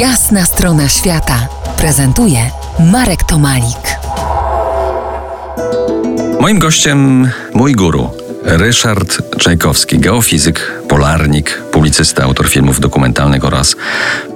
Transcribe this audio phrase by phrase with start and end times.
[0.00, 2.50] Jasna strona świata prezentuje
[2.92, 3.98] Marek Tomalik.
[6.40, 8.10] Moim gościem mój guru,
[8.44, 13.76] Ryszard Czajkowski, geofizyk, polarnik, publicysta, autor filmów dokumentalnych oraz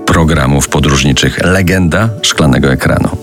[0.07, 3.17] programów podróżniczych, legenda szklanego ekranu.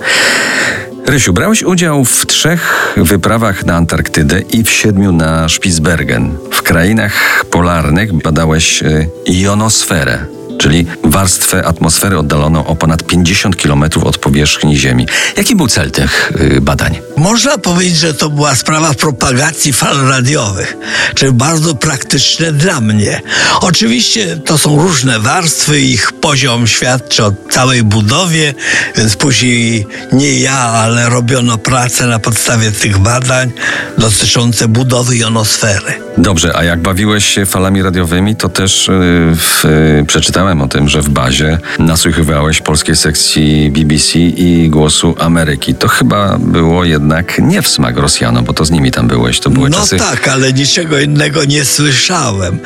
[1.08, 6.38] Rysiu, brałeś udział w trzech wyprawach na Antarktydę i w siedmiu na Spitsbergen.
[6.52, 9.10] W krainach polarnych badałeś y,
[9.44, 15.08] ionosferę, czyli warstwę atmosfery oddaloną o ponad 50 km od powierzchni Ziemi.
[15.38, 17.00] Jaki był cel tych y, badań?
[17.18, 20.78] Można powiedzieć, że to była sprawa propagacji fal radiowych,
[21.16, 23.22] czyli bardzo praktyczne dla mnie.
[23.62, 28.54] Oczywiście to są różne warstwy, ich poziom świadczy o całej budowie,
[28.98, 33.52] więc później nie ja, ale robiono pracę na podstawie tych badań
[33.98, 36.08] dotyczące budowy jonosfery.
[36.18, 38.92] Dobrze, a jak bawiłeś się falami radiowymi, to też y,
[39.36, 40.06] w, y,
[40.48, 45.76] przeczytałem o tym, że w bazie nasłuchiwałeś polskiej sekcji BBC i Głosu Ameryki.
[45.76, 49.40] To chyba było jednak nie w smak Rosjanom, bo to z nimi tam byłeś.
[49.40, 49.98] To były No czasy...
[49.98, 52.60] tak, ale niczego innego nie słyszałem.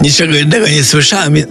[0.00, 1.36] Niczego innego nie słyszałem.
[1.36, 1.42] E,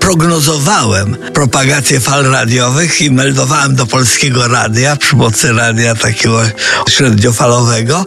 [0.00, 6.42] prognozowałem propagację fal radiowych i meldowałem do polskiego radia przy pomocy radia takiego
[6.88, 8.06] średniofalowego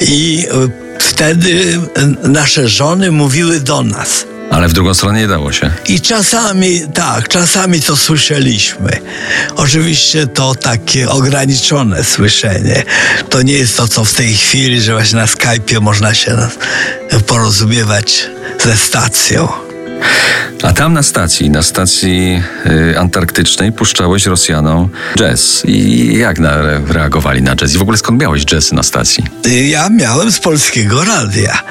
[0.00, 1.80] i e, wtedy
[2.24, 4.26] e, nasze żony mówiły do nas.
[4.50, 5.70] Ale w drugą stronę nie dało się.
[5.86, 8.90] I czasami, tak, czasami to słyszeliśmy.
[9.56, 12.82] Oczywiście to takie ograniczone słyszenie.
[13.30, 16.36] To nie jest to, co w tej chwili, że właśnie na Skype'ie można się
[17.26, 18.28] porozumiewać
[18.64, 19.48] ze stacją.
[20.62, 25.62] A tam na stacji, na stacji y, antarktycznej puszczałeś Rosjanom jazz.
[25.64, 26.56] I jak na,
[26.86, 27.74] reagowali na jazz?
[27.74, 29.24] I w ogóle skąd miałeś jazz na stacji?
[29.68, 31.62] Ja miałem z polskiego radia.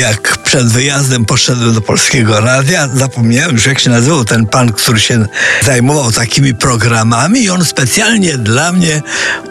[0.00, 5.00] Jak przed wyjazdem poszedłem do polskiego radia, zapomniałem już jak się nazywał ten pan, który
[5.00, 5.26] się
[5.62, 9.02] zajmował takimi programami i on specjalnie dla mnie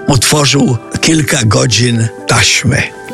[0.08, 3.05] utworzył kilka godzin taśmy.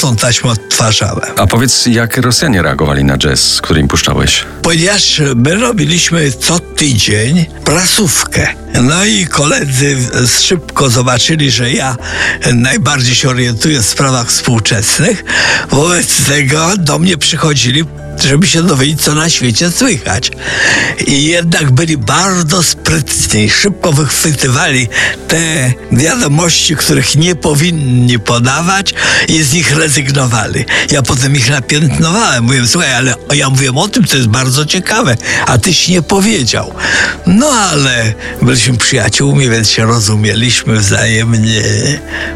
[0.00, 1.30] Tą taśmę odtwarzałem.
[1.36, 4.44] A powiedz, jak Rosjanie reagowali na jazz, który im puszczałeś?
[4.62, 8.48] Ponieważ my robiliśmy co tydzień prasówkę.
[8.82, 9.96] No i koledzy
[10.42, 11.96] szybko zobaczyli, że ja
[12.54, 15.24] najbardziej się orientuję w sprawach współczesnych.
[15.70, 17.84] Wobec tego do mnie przychodzili
[18.22, 20.30] żeby się dowiedzieć, co na świecie słychać.
[21.06, 24.88] I jednak byli bardzo sprytni, szybko wychwytywali
[25.28, 28.94] te wiadomości, których nie powinni podawać
[29.28, 30.64] i z nich rezygnowali.
[30.90, 35.16] Ja potem ich napiętnowałem, mówiłem, słuchaj, ale ja mówiłem o tym, co jest bardzo ciekawe,
[35.46, 36.74] a tyś nie powiedział.
[37.26, 41.62] No ale byliśmy przyjaciółmi, więc się rozumieliśmy wzajemnie.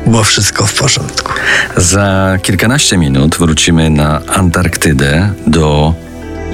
[0.06, 1.32] Było wszystko w porządku.
[1.76, 5.32] Za kilkanaście minut wrócimy na Antarktydę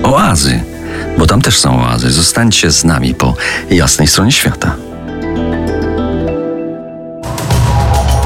[0.02, 0.60] oazy,
[1.18, 2.10] bo tam też są oazy.
[2.10, 3.34] Zostańcie z nami po
[3.70, 4.76] jasnej stronie świata.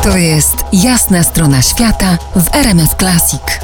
[0.02, 3.60] To jest Jasna strona świata w RMS Classic.